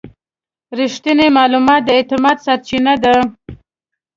رښتینی 0.79 1.27
معلومات 1.37 1.81
د 1.85 1.89
اعتماد 1.97 2.37
سرچینه 2.45 2.93
ده. 3.03 3.15